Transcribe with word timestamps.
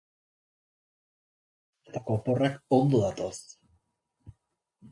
Gabonetako 1.91 2.17
oporrak 2.21 2.59
ondo 2.81 3.05
datoz. 3.05 3.33